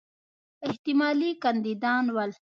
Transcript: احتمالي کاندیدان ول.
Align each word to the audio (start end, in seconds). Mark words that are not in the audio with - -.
احتمالي 0.67 1.29
کاندیدان 1.43 2.05
ول. 2.15 2.31